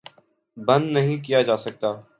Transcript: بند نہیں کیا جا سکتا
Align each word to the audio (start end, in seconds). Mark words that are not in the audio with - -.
بند 0.57 0.91
نہیں 0.91 1.23
کیا 1.23 1.41
جا 1.41 1.57
سکتا 1.57 1.91